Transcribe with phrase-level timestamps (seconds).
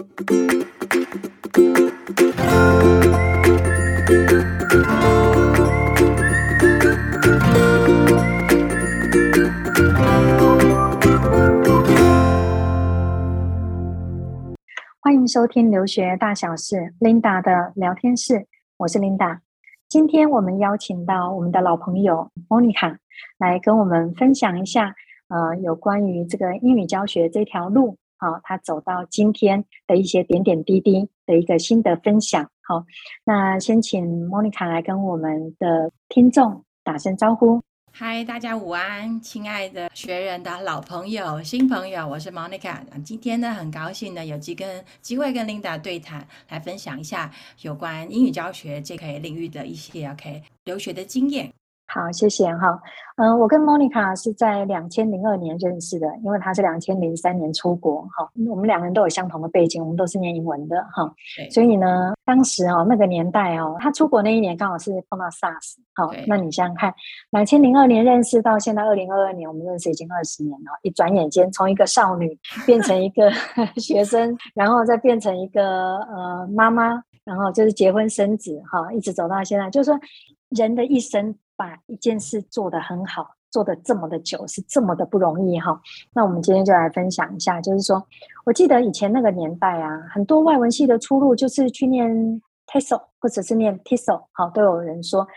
[0.00, 0.06] 欢
[15.14, 18.46] 迎收听留学大小事，Linda 的聊天室，
[18.78, 19.40] 我是 Linda。
[19.86, 22.96] 今天我们邀请到我们的老朋友 Monica
[23.36, 24.94] 来跟我们分享一下，
[25.28, 32.50] 呃，有关于这个英语教学这条路，好、他走到今天的一些点点滴滴的一个心得分享。
[32.60, 32.84] 好、
[33.24, 37.62] 那先请 Monica 来跟我们的听众打声招呼。
[37.92, 42.76] 嗨，大家午安，亲爱的学人的老朋友、新朋友，我是 Monica。
[43.02, 51.50] 今天呢，很高兴呢，有机跟机会跟 Linda 对谈，来分享一下有关英语教学这个领域的一些 OK 留学的经验。
[51.92, 52.80] 好，谢谢哈。
[53.16, 58.30] 嗯，我跟 Monica 是在两千零二年认识的，因为她是两千零三年出国哈。
[58.48, 61.12] 我们两个人都有相同的背景，我们都是念英文的哈。
[61.36, 61.50] 对。
[61.50, 65.78] 所以呢，当时哦，那个年代哦，她出国那一年刚好是碰到 SARS。
[65.94, 66.94] 好，那你想想看，
[67.32, 70.70] 两千零二年认识到现在二零二二年，我们认识已经二十年了。
[70.82, 73.32] 一转眼间，从一个少女 变成一个
[73.78, 80.00] 学生，然后再变成一个呃妈妈，然后就是结婚生子哈，一直走到现在，就是说
[80.50, 81.34] 人的一生。
[81.60, 85.78] 把一件事做得很好，做得这么的久，是这么的不容易哈。
[86.14, 88.02] 那我们今天就来分享一下，就是说，
[88.46, 92.10] 我记得以前那个年代啊，很多外文系的出路就是去念
[92.66, 95.28] TESOL 或者是念 TESOL，好，都有人说。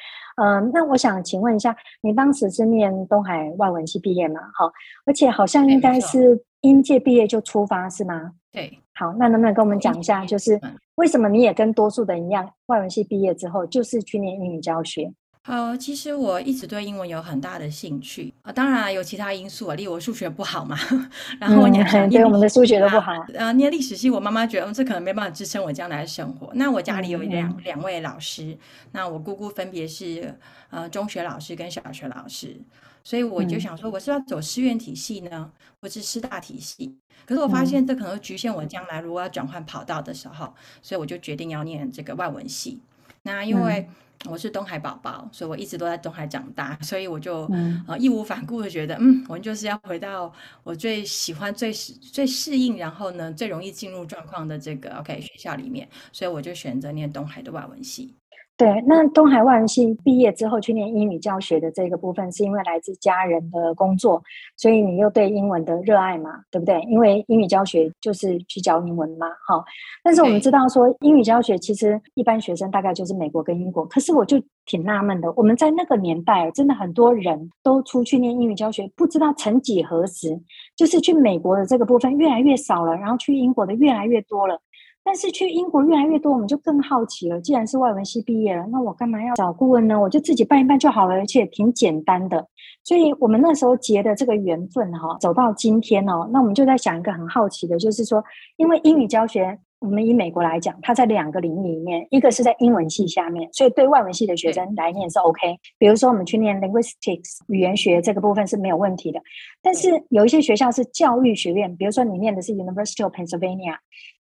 [0.42, 4.40] 嗯，那我想请问一下，你当时是念东海外文系毕业吗？
[4.54, 4.72] 好，
[5.06, 8.32] 而且好像应该是应届毕业就出发是吗？
[8.50, 8.80] 对。
[8.96, 10.58] 好，那能不能跟我们讲一下，就是
[10.96, 15.12] 为什么你也跟多数的人一样，外文系毕业之后就是去念英语教学？
[15.46, 20.78] 好，其实我一直对英文有很大的兴趣啊，当然有其他因素啊，例如我数学不好嘛，
[21.38, 23.12] 然后我念， 对、嗯、我们的数学都不好。
[23.34, 26.50] 呃，念历史系，我妈妈觉得这可能没办法支撑我将来的生活。
[26.54, 28.58] 那我家里有两、嗯、两位老师，
[28.94, 30.34] 那我姑姑分别是
[30.70, 32.56] 呃中学老师跟小学老师，
[33.04, 35.52] 所以我就想说，我是要走师院体系呢，
[35.82, 36.96] 或是师大体系？
[37.26, 42.80] 可是我发现这可能局限我将来如果要转换跑道的时候，所以我就决定要念这个外文系。
[43.24, 43.96] 那因为、嗯
[44.30, 50.32] 我是东海宝宝，所以我一直都在东海长大， 所以我就、嗯、呃义无反顾的觉得，嗯，我就是要回到
[50.64, 58.16] 我最喜欢、最适、最适应，然后呢最容易进入状况的这个 OK 学校里面，所以我就选择念东海的外文系。
[58.56, 64.22] 对，那东海外文系毕业之后去念英语教学的这个部分，是因为来自家人的工作，
[64.56, 66.80] 所以你又对英文的热爱嘛，对不对？
[66.84, 69.64] 因为英语教学就是去教英文嘛，哈。
[70.04, 80.40] 但是我们知道说，英语教学其实一般学生大概就是美国跟英国，可是我就挺纳闷的，我们在那个年代真的很多人都出去念英语教学，不知道曾几何时，
[80.76, 84.62] 就是去美国的这个部分越来越少了，然后去英国的越来越多了。
[85.04, 87.40] 但是去英国越来越多，我们就更好奇了。
[87.42, 90.00] 既然是外文系毕业了，那我干嘛要找顾问呢？
[90.00, 92.48] 我就自己办一办就好了，而且挺简单的。
[92.84, 98.24] 所以我们那时候结的这个缘分哈，走到今天哦，那我们就在想一个很好奇的，就是说，
[98.58, 99.60] 因为英语教学。
[99.80, 105.60] 我们以美国来讲，它在两个领域里面，一个是在英文系下面，所以对外文系的学生来念是 OK。
[105.78, 109.20] 比如说，我们去念 linguistics 语言学这个部分是没有问题的。
[109.62, 113.76] 但是有一些学校是教育学院，比如说你念的是 University of Pennsylvania，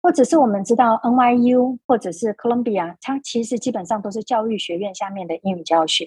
[0.00, 6.06] 或者是我们知道 NYU 或者是 Columbia，它其实基本上都是教育学院下面的英语教学。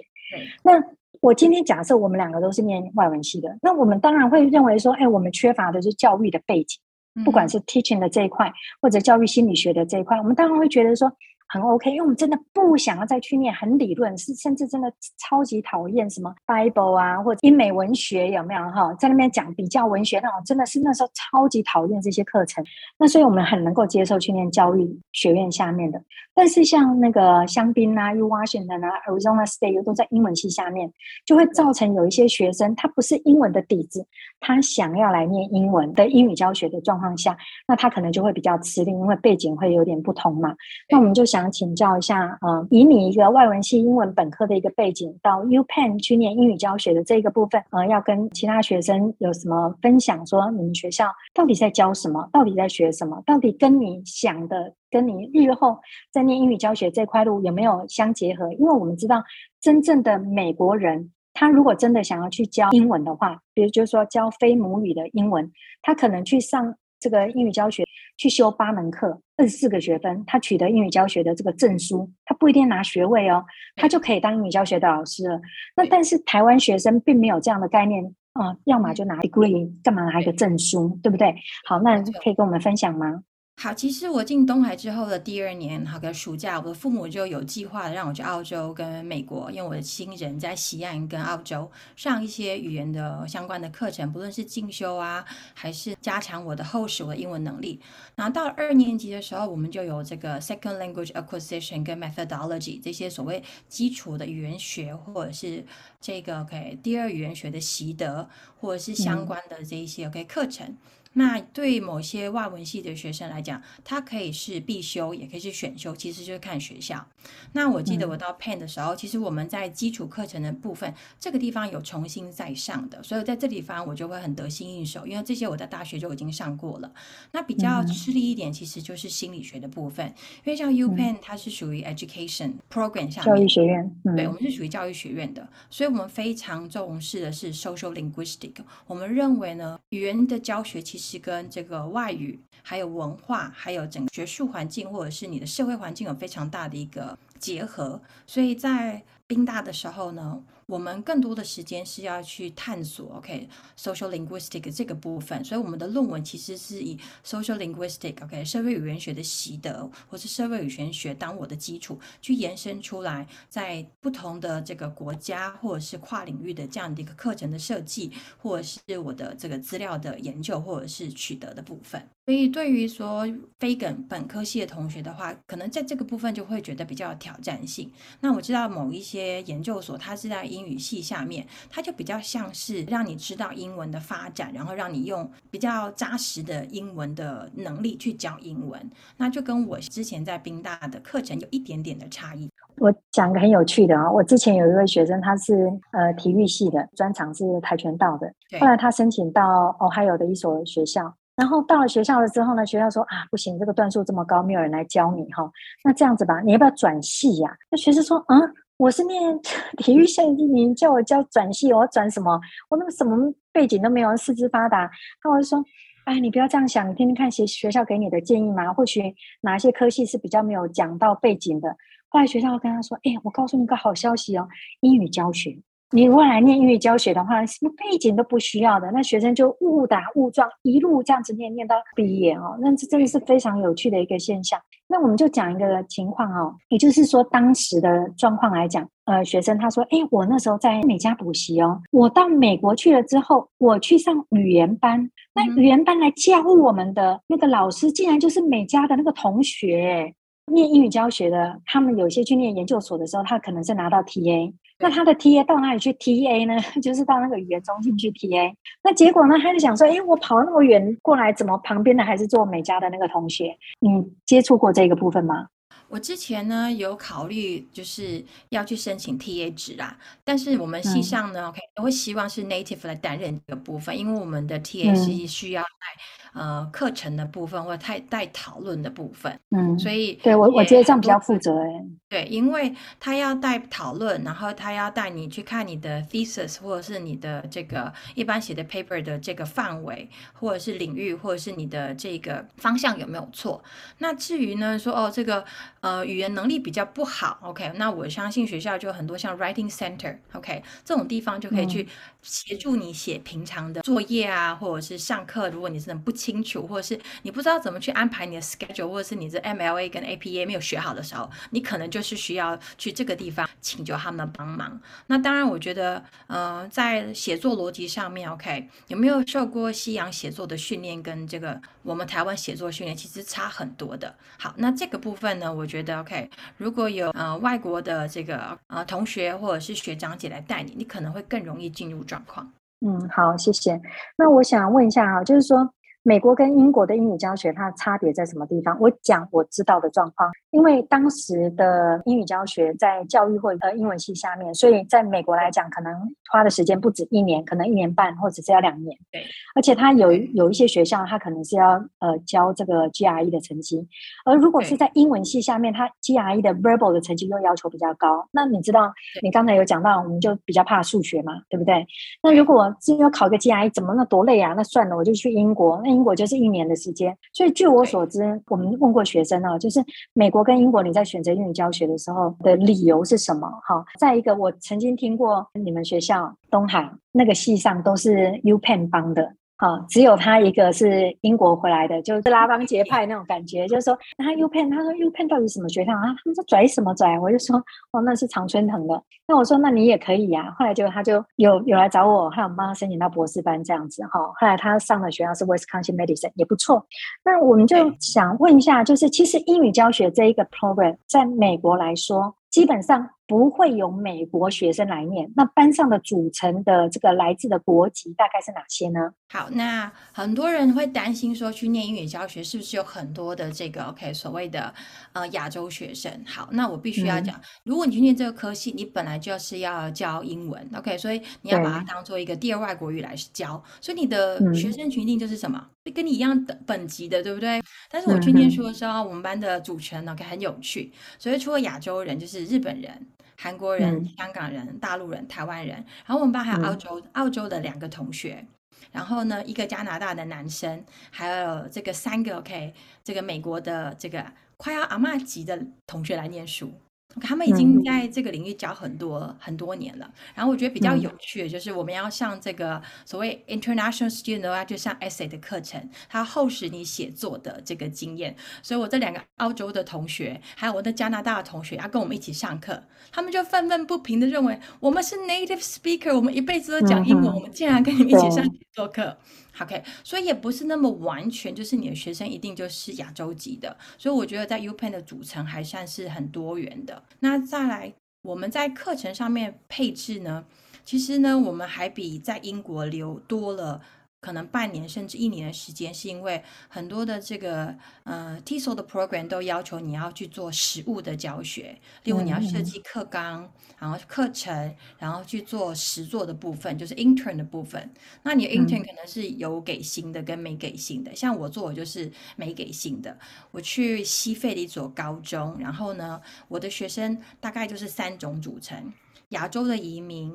[0.64, 0.82] 那
[1.20, 6.80] 我今天假设我们两个都是念外文系的，那我们当然会认为说，哎，我们缺乏的是教育的背景。
[7.26, 8.50] 不管是 teaching 的这一块，
[8.82, 11.12] 或者教育心理学的这一块，我们当然会觉得说。
[11.54, 22.64] 很 OK，因为我们真的不想要再去念很理论，是甚至真的超级讨厌什么 Bible 啊，或者英美文学有没有哈，在那边讲比较文学那种，真的是那时候超级讨厌这些课程。
[22.98, 26.02] 那所以我们很能够接受去念教育学院下面的，
[26.34, 30.90] 但是像那个香槟啊、U Washington 啊、Arizona State 都在英文系下面，
[31.26, 34.08] 就会造成有一些学生他不是英文的底子，
[34.40, 37.38] 他想要来念英文的英语教学的状况下，
[37.68, 40.56] 那他可能就会比较吃力，因为背景会有点不同嘛。
[40.90, 41.41] 那我们就想。
[41.42, 50.24] 想请教一下，嗯，以你一个外文系英文本科的一个背景，到 UPenn 去念英语教学的这个部分，呃，要跟其他学生有什么分享？
[50.28, 52.30] 说你们学校到底在教什么？
[52.32, 53.24] 到底在学什么？
[53.26, 55.80] 到底跟你想的，跟你日后
[56.12, 58.52] 在念英语教学这块路有没有相结合？
[58.54, 59.24] 因为我们知道，
[59.60, 65.52] 真正的美国人，他如果真的想要去教英文的话，比如就是说教非母语的英文，
[65.82, 66.76] 他可能去上。
[67.04, 67.84] 这个英语教学
[68.16, 73.44] 去修八门课，二十四个学分，他取得英语教学的这个证书，他不一定拿学位哦，
[73.76, 75.42] 他就可以当英语教学的老师了。
[75.76, 81.34] 那但是台湾学生并没有这样的概念啊，要么就拿 degree，干嘛拿一个证书，对不对？
[81.66, 83.24] 好，那可以跟我们分享吗？
[83.58, 97.80] 好，其实我进东海之后的第二年，好个暑假，我的父母就有计划让我去澳洲跟美国，因为我的亲人在西岸跟澳洲上一些语言的相关的课程，不论是进修啊，还是加强我的厚实我的英文能力。
[98.16, 105.64] 然后到二年级的时候，我们就有这个 second language acquisition 跟 methodology 这些所谓基础的语言学，或者是
[106.00, 108.28] 这个 OK 第二语言学的习得，
[108.60, 110.76] 或者是相关的这一些 OK 课程。
[111.14, 117.06] 那对某些外文系的学生来讲，它可以是必修，也可以是选修，其实就是看学校。
[117.54, 126.92] 那我记得我到 Penn 的时候，嗯、其实我们在基础课程的部分，这个地方有重新再上的，所以在这地方我就会很得心应手，因为这些我在大学就已经上过了。
[127.32, 130.16] 那比较吃力一点，其实就是心理学的部分，嗯、
[130.46, 138.54] 因为像 UPenn 它是属于 Education Program 下面教育学院，嗯、对，我们是属于教育学院的，所以我们非常重视的是 Social Linguistic。
[138.88, 172.02] 我们认为呢，语言的教学其实是跟这个外语、还有文化、还有整个学术环境，或者是你的社会环境有非常大的一个结合，所以在宾大的时候呢，我们更多的时间是要去探索，OK，social linguistic 这个部分，所以我们的论文其实是以 social linguistic，OK，社会语言学的习得，或是社会语言学当我的基础，去延伸出来，在不同的这个国家或者是跨领域的这样的一个课程的设计，或者是我的这个资料的研究，或者是取得的部分。
[172.24, 173.28] 所以对于说
[173.60, 177.92] 非本本科系的同学的话，可能在这个部分就会觉得比较有挑战性。
[178.22, 188.80] 那我知道某一些研究所，它是在英英语系下面，它就比较像是让你知道英文的发展，然后让你用比较扎实的英文的能力去教英文。
[189.18, 192.48] 那就跟我之前在宾大的课程有一点点的差异。
[192.78, 195.54] 我讲个很有趣的啊，我之前有一位学生，他是
[195.92, 201.14] 呃体育系的，专长是跆拳道的，后来他申请到 Ohio 的一所学校。
[201.36, 205.50] 然后到了学校了之后呢，学校说啊，不行，这个段数这么高，没有人来教你哈。
[205.84, 207.50] 那这样子吧，你要不要转系呀？
[207.72, 208.40] 那学生说，嗯，
[208.82, 209.40] 我是念
[209.78, 212.42] 体育系，你叫我教转系，我要转什么？
[212.68, 214.90] 我那个什么背景都没有，四肢发达。
[215.24, 215.64] 那我就说，
[216.06, 221.70] 哎，你不要这样想，你听听看学学校给你的建议嘛，或许哪些科系是比较没有讲到背景的。
[222.10, 224.48] 后来学校跟他说，哎，我告诉你个好消息哦，
[224.80, 225.56] 英语教学。
[225.92, 234.60] 你如果来念英语教学的话，什么背景都不需要的，那学生就误打误撞一路这样子念念到毕业哦，那这真的是非常有趣的一个现象。
[234.92, 250.14] 那我们就讲一个情况哦，也就是说当时的状况来讲，呃，学生他说，哎，我那时候在美加补习哦，我到美国去了之后，我去上语言班，那语言班来教我们的那个老师，竟然就是美加的那个同学，
[250.52, 254.54] 念英语教学的，他们有些去念研究所的时候，他可能是拿到 TA。
[254.82, 256.56] 那他的 TA 到哪里去 TA 呢？
[256.82, 258.52] 就是到那个语言中心去 TA。
[258.84, 259.36] 那结果呢？
[259.40, 263.90] 他就想说：“哎，我跑那么远过来，怎么旁边的还是做美加的那个同学？”你
[264.26, 265.48] 接触过这个部分吗？
[265.92, 269.98] 我之前呢有考虑，就是要去申请 TA 值啦。
[270.24, 279.38] 但是我们系上呢、嗯、，OK，都会希望是 native 来担任这个部分，因为我们的 TA 是需要带呃课程的部分或者带带讨论的部分。
[279.50, 281.68] 嗯，所以对我我觉得这样比较负责诶。
[282.08, 293.62] 对，因为他要带讨论，然后他要带你去看你的 thesis 或者是你的这个一般写的 paper 的这个范围，或者是领域，或者是你的这个方向有没有错？
[293.98, 295.44] 那至于呢，说哦这个。
[295.82, 301.88] 呃，语言能力比较不好，OK，那我相信学校就很多像 Writing Center，OK，这种地方就可以去
[302.22, 314.80] 协助你写平常的作业啊，或者是上课，如果你真的不清楚，或者是你不知道怎么去安排你的 schedule，或者是你的 MLA 跟 APA 没有学好的时候，你可能就是需要去这个地方请求他们帮忙。
[315.08, 324.16] 那当然，我觉得，呃，在写作逻辑上面，OK，有没有受过西洋写作的训练，跟这个我们台湾写作训练其实差很多的。
[324.38, 325.66] 好，那这个部分呢，我。
[325.72, 332.46] 觉得 OK，如果有呃外国的这个呃同学或者是学长姐来带你，你可能会更容易进入状况。
[332.86, 333.80] 嗯，好，谢谢。
[334.18, 335.58] 那我想问一下哈，就是说。
[336.04, 338.76] 美国跟英国的英语教学，它的差别在什么地方？
[338.80, 345.94] 我讲我知道的状况，因为当时的英语教学在教育或呃英文系下面，所以在美国来讲，可能
[346.32, 348.98] 花的时间不止一年，可能一年半或者是要两年。
[349.12, 349.22] 对，
[349.54, 353.88] 而且它有有一些学校，它可能是要呃教这个 GRE 的成绩，
[354.26, 358.28] 而如果是在英文系下面，它 GRE 的 Verbal 的成绩又要求比较高。
[358.32, 358.92] 那你知道，
[359.22, 361.86] 你刚才有讲到，我们就比较怕数学嘛，对不对？
[362.24, 364.56] 那如果只要考个 GRE，怎么那多累啊？
[364.58, 365.80] 那算了，我就去英国。
[365.92, 369.84] 英国就是一年的时间，所以据我所知，我们问过学生哦，就是
[370.14, 373.48] 美国跟英国，你在选择英语教学的时候的理由是什么？
[373.68, 386.02] 哈，再一个，我曾经听过你们学校东海那个系上都是 U Pen 帮的，好，只有他一个是英国回来的，就是拉帮结派那种感觉，就是说，那 UPenn，他说 UPenn 到底什么学校啊？
[386.02, 387.20] 他们说拽什么拽？
[387.20, 387.58] 我就说，
[387.92, 389.04] 哦，那是常春藤的。
[389.28, 390.56] 那我说，那你也可以呀、啊。
[390.58, 394.20] 后来就他就有有来找我，还有帮他申请到博士班这样子哈。
[394.20, 396.84] 后来他上的学校是 Wisconsin Medicine，也不错。
[397.24, 403.10] 那我们就想问一下，就是其实英语教学这一个 program 在美国来说，基本上。
[403.28, 409.14] 不会有美国学生来念，那班上的组成的这个来自的国籍大概是哪些呢？
[409.30, 414.74] 好，那很多人会担心说，去念英语教学是不是有很多的这个 OK 所谓的
[415.14, 416.12] 呃亚洲学生？
[416.28, 425.70] 好，那我必须要讲，嗯、如果你去念这个科系，你本来就是要教英文，OK，所以你要把它当做一个第二外国语来教，所以你的学生群定就是什么？
[425.86, 427.64] 嗯、跟你一样的本级的，对不对？
[427.90, 433.08] 但是我去念书的时候，嗯、我们班的组成 OK 很有趣，所以除了亚洲人，就是日本人。
[433.38, 438.46] 韩国人、香港人、大陆人、台湾人，然后我们班还有澳洲、澳洲的两个同学，
[438.92, 442.72] 然后呢，一个加拿大的男生，还有这个三个 OK，
[443.04, 444.24] 这个美国的这个
[444.58, 446.72] 快要阿妈级的同学来念书。
[447.20, 458.36] 他们已经在这个领域教很多、嗯、很多年了，然后我觉得比较有趣的就是我们要上这个所谓 international student 的话，就上 essay 的课程，它厚实你写作的这个经验。
[458.62, 469.18] 所以我这两个澳洲的同学，还有我的加拿大的同学，要跟我们一起上课，他们就愤愤不平的认为我们是 native speaker，我们一辈子都讲英文，嗯、我们竟然跟你们一起上写作课。
[469.60, 477.01] OK，所以也不是那么完全，就是你的学生一定就是亚洲籍的，所以我觉得在 UPenn 的组成还算是很多元的。
[477.20, 480.46] 那再来，我们在课程上面配置呢，
[480.84, 483.82] 其实呢，我们还比在英国留多了。
[484.22, 497.92] 可能半年甚至一年的时间，是因为很多的这个呃 TESOL 的 program 都要求你要去做实物的教学，例如你要设计课纲，然后课程，然后去做实作的部分，就是 intern 的部分。
[498.22, 503.18] 那你的 intern 可能是有给薪的跟没给薪的，像我做我就是没给薪的。
[503.50, 508.94] 我去西费的一所高中，然后呢，我的学生大概就是三种组成：
[509.30, 510.32] 亚洲的移民，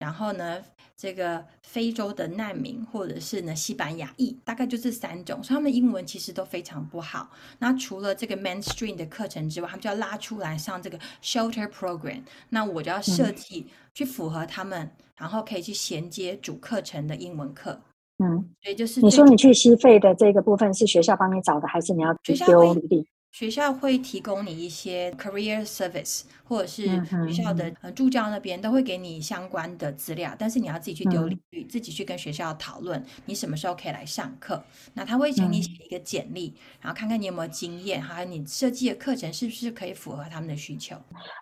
[0.00, 0.58] 然后呢，
[0.96, 7.30] 这个非洲的难民，或者是呢西班牙裔，大概就这三种，所以他们的英文其实都非常不好。
[7.58, 12.22] 那除了这个 mainstream 的课程之外，他们就要拉出来上这个 shelter program。
[12.48, 17.78] 那我就要设计去符合他们，嗯、然后可以去衔接主课程的英文课。
[18.24, 23.06] 嗯，所以就是你说你去西费的这个部分是学校帮你找的，还是你要去丢履历？
[23.30, 26.84] 学校会提供你一些 career service，或者是
[27.28, 34.62] 学校的呃助教那边都会给你相关的资料，但是你要自己去丢履历，自己去跟学校讨论你什么时候可以来上课。
[34.94, 40.96] 那他会请你写一个简历，然后看看你有没有经验，还有你设计的课程是不是可以符合他们的需求。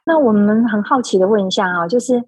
[0.05, 2.23] 那我们很好奇的问一下啊，就是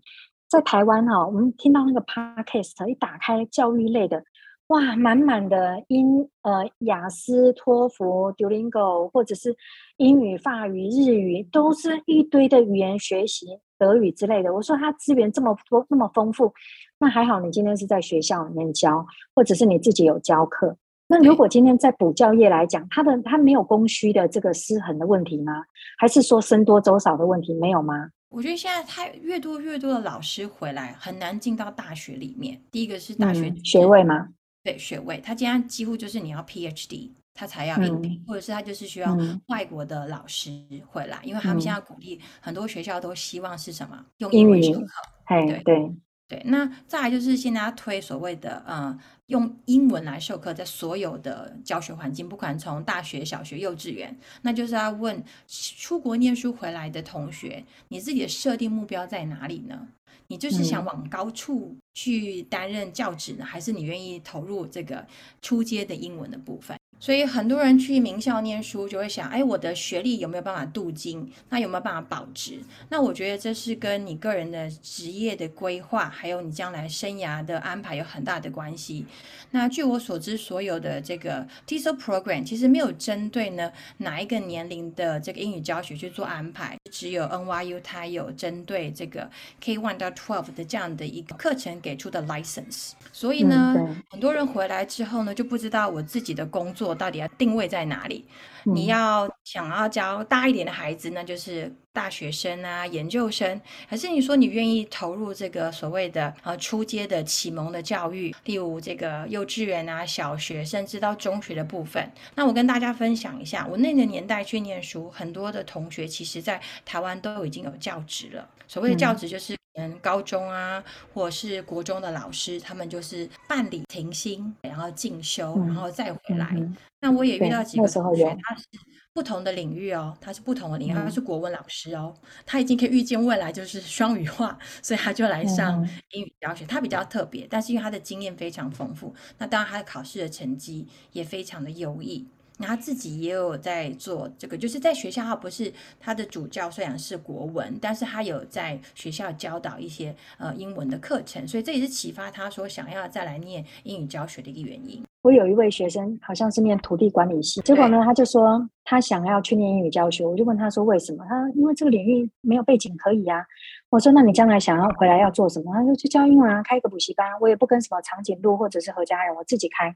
[0.48, 4.22] 在台湾哈，我们听到那个 podcast 一打开教育类的。
[4.70, 9.56] 哇，满满的英呃雅思、托福、Duolingo，或者是
[9.96, 14.54] 英语、法语、日语，都是一堆的语言学习，德语之类的。
[14.54, 16.54] 我说他资源这么多，那么丰富，
[17.00, 20.76] 那还好你今天是在学校里面教，或者是你自己有教课。
[21.08, 25.64] 那如果今天在补教业来讲，他的他没有供需的这个失衡的问题吗？
[25.98, 28.10] 还是说僧多粥少的问题没有吗？
[28.28, 32.62] 我觉得现在他越多越多的老师回来，很难进到大学里面。
[32.70, 34.28] 第一个是大学、嗯、学位吗？
[34.62, 40.50] 对学位，他今天几乎就是你要 PhD，他才要应聘，嗯、或者是他就是需要外国的老师
[40.86, 44.86] 回来，嗯、因为他们现在鼓励很多学校都希望是什么用英文授课。
[45.28, 45.92] 对对对，
[46.28, 46.42] 对。
[46.44, 59.88] 那再来就是现在要推所谓的呃用英文来授课，在所有的教学环境，不管从大学、小学、幼稚园，那就是要问出国念书回来的同学，你自己的设定目标在哪里呢？
[60.26, 65.06] 你就是想往高处去担任教职呢，还是你愿意投入这个
[65.42, 66.78] 初阶的英文的部分？
[67.00, 71.33] 所以很多人去名校念书，就会想：哎，我的学历有没有办法镀金？
[71.49, 72.61] 那有没有办法保值？
[72.90, 79.07] 那我觉得这是跟你个人的职业的规划，还有你将来生涯的安排有很大的关系。
[79.50, 89.28] 那据我所知，所有的这个 TESOL program 其实没有针对呢哪一个年龄的这个英语教学去做安排，只有 NYU 它有针对这个
[89.62, 92.90] K one 到 twelve 的这样的一个课程给出的 license。
[93.11, 96.89] 所以呢，嗯、很多人回来之后呢，就不知道我自己的工作。
[96.90, 98.25] 我到底要定位在哪里？
[98.64, 112.06] 你要想要教大一点的孩子，那就是大学生啊、研究生，还是你说你愿意投入这个所谓的呃初阶的启蒙的教育，例如这个幼稚园啊、小学，甚至到中学的部分？
[112.35, 118.47] 那我跟大家分享一下，我那个年代去念书，很多的同学其实在台湾都已经有教职了。
[118.68, 120.82] 所谓的教职就是嗯，高中啊，
[121.14, 126.56] 或者是国中的老师，他们就是办理停薪，然后进修，然后再回来。
[127.00, 128.64] 那我也遇到几个同学，他是
[129.12, 132.12] 不同的领域哦，他是不同的领域，嗯、他是国文老师哦，
[132.44, 136.64] 他已经可以预见未来就是双语化，所以他就来上英语教学。
[136.64, 142.28] 嗯、他比较特别，但是因为他的经验非常丰富，那当然他的考试的成绩也非常的优异。
[142.60, 155.02] 那他自己也有在做这个，就是在学校，他不是他的主教，虽然是国文，但是他有在学校教导一些呃英文的课程，所以这也是启发他说想要再来念英语教学的一个原因。
[155.22, 161.24] 我有一位学生，好像是念土地管理系，结果呢，他就说他想要去念英语教学，我就问他说为什么？
[161.28, 163.42] 他说因为这个领域没有背景可以啊。
[163.88, 165.72] 我说那你将来想要回来要做什么？
[165.72, 169.94] 他说去教英文啊，开一个补习班，我也不跟什么长颈鹿或者是何家人，我自己开。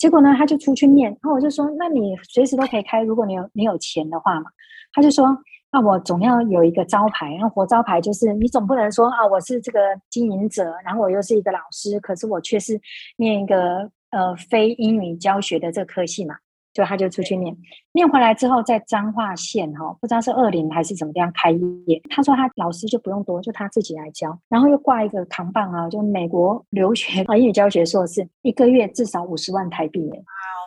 [0.00, 4.50] 结果呢，他就出去念，然后我就说，那你随时都可以开，如果你有你有钱的话嘛。
[4.92, 5.28] 他就说，
[5.70, 9.78] 那我总要有一个招牌，然后活招牌就是你总不能说啊，我是这个
[10.08, 12.80] 经营者，然后我又是一个老师，可是我却是
[13.18, 16.34] 念一个呃非英语教学的这科系嘛。
[16.72, 17.56] 就他就出去念，
[17.92, 22.00] 念回来之后在彰化县哈，不知道是二零还是怎么样开业。
[22.08, 30.10] 他说他老师就不用多，就他自己来教，然后又挂一个扛棒啊，就美国留学啊英语教学硕士，一个月至少五十万台币耶。
[30.10, 30.22] 哇，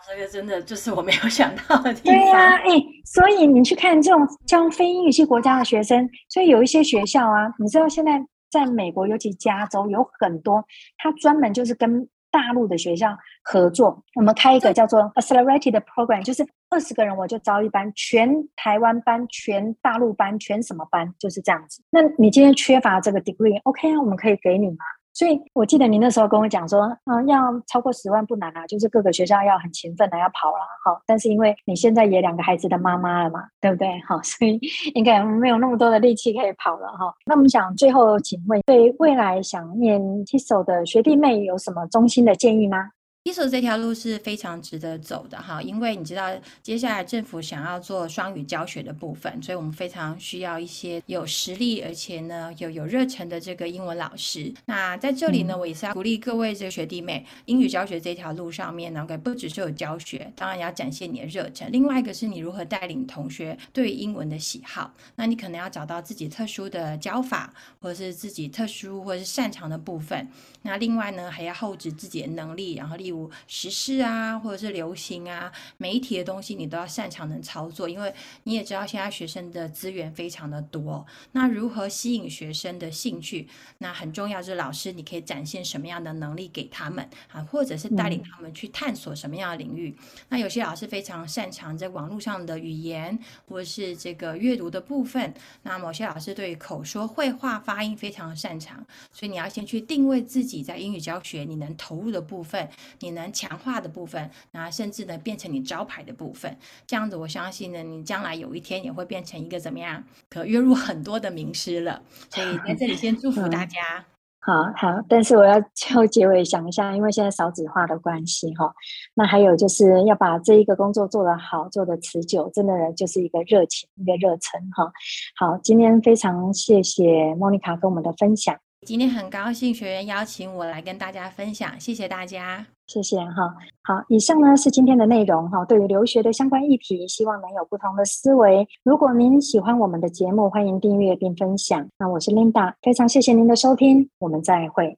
[0.07, 2.13] 这个真的就是我没有想到的地方。
[2.13, 10.65] 对呀、啊，哎，所以你去看这种教非英语系国家的学生，所以有一些学校啊，你知道现在在美国，尤其加州有很多，
[10.97, 12.07] 他专门就是跟。
[12.33, 21.83] 大陆的学校合作，我们开一个叫做 Accelerated Program，就是二十个人我就招一班，全台湾班、全大陆班、全什么班，就是这样子。
[21.91, 24.77] 那你今天缺乏这个 degree，OK 啊，我们可以给你吗？
[25.13, 33.87] 所以我记得你那时候跟我讲说，嗯、要超过十万不难啊，就是各个学校要很勤奋的要跑了，好，但是因为你现在也两个孩子的妈妈了嘛，对不对？
[34.07, 34.59] 好， 所以
[34.95, 37.13] 应该没有那么多的力气可以跑了哈。
[37.25, 42.89] 那我们想最后请问，对未来想念 TISO 的学弟妹有什么衷心的建议吗
[43.25, 46.29] ？TESOL 这条路是非常值得走的哈，因为你知道
[46.61, 54.53] 接下来政府想要做双语教学的部分，所以我们非常需要一些有实力而且呢有有热忱的这个英文老师。
[54.65, 61.71] 那在这里呢，我也是要鼓励各位这个学弟妹，英语教学这条路上面呢，不只是有教学，当然也要展现你的热忱。
[61.71, 70.27] 另外一个是你如何带领同学对英文的喜好，那你可能要找到自己特殊的教法，或者是自己特殊或者是擅长的部分。
[70.63, 78.11] 那另外呢，还要厚植自己的能力，然后例如时事啊，或者是流行啊，媒体的东西你都要擅长能操作，因为
[78.43, 81.05] 你也知道现在学生的资源非常的多。
[81.33, 83.47] 那如何吸引学生的兴趣？
[83.77, 89.95] 那很重要，就是老师你可以展现什么样的能力给他们啊，或者是带领他们去探索什么样的领域。
[89.99, 95.31] 嗯、那有些老师非常擅长在网络上的语言，或者是这个阅读的部分。
[95.61, 100.63] 那某些老师对于口说、绘画、发音非常擅长，所以你要先去定位自己。
[100.63, 102.69] 在英语教学，你能投入的部分，
[103.03, 112.01] 你能强化的部分，那甚至呢变成你招牌的部分，这样子我相信呢，你将来有一天也会变成一个怎么样，可月入很多的名师了。
[112.29, 114.05] 所以在这里先祝福大家。
[114.45, 118.73] 嗯、好好，但是我要最后结尾想一下，因为现在少子化的关系哈，
[119.13, 124.91] 那还有就是要把这一个工作做得好，做得持久，真的就是一个热情，一个热忱哈。
[125.35, 128.57] 好，今天非常谢谢莫妮卡跟我们的分享。
[128.85, 133.55] 今天很高兴学员邀请我来跟大家分享，谢谢大家，谢谢哈。
[133.83, 135.63] 好，以上呢是今天的内容哈。
[135.65, 138.67] 对于留学的相关议题，希望能有不同的思维。
[138.83, 141.87] 如果您喜欢我们的节目，欢迎订阅并分享。
[141.97, 144.97] 那我是 Linda，非常谢谢您的收听，我们再会。